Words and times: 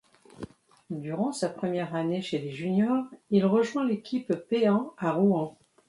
Durant 0.89 1.31
sa 1.31 1.47
première 1.47 1.93
année 1.93 2.23
chez 2.23 2.39
les 2.39 2.51
juniors, 2.51 3.05
il 3.29 3.45
rejoint 3.45 3.85
l'équipe 3.85 4.33
Péan 4.49 4.95
à 4.97 5.11
Rouen. 5.11 5.55